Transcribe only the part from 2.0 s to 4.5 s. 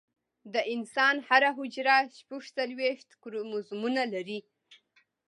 شپږ څلوېښت کروموزومونه لري